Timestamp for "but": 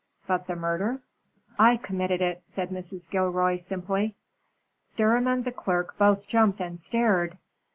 0.25-0.47